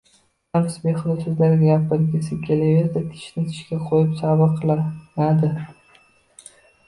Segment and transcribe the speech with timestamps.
[0.55, 5.51] Nafs behuda so‘zlarni gapirgisi kelaversa, tishni tishga qo‘yib sabr qilinadi.